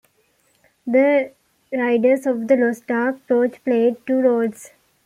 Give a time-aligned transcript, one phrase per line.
[0.87, 1.31] In
[1.73, 4.71] "Raiders of the Lost Ark", Roach played two roles.